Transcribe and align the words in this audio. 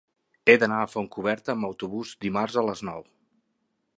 He 0.51 0.53
d'anar 0.61 0.79
a 0.85 0.87
Fontcoberta 0.93 1.51
amb 1.55 1.69
autobús 1.69 2.15
dimarts 2.25 2.59
a 2.61 2.63
les 2.71 2.83
nou. 2.91 3.05